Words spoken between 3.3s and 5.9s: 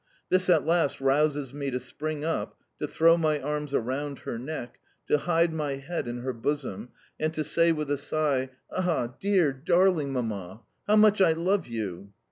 arms around her neck, to hide my